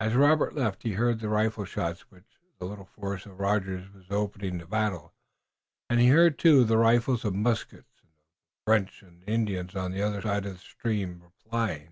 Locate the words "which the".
2.22-2.64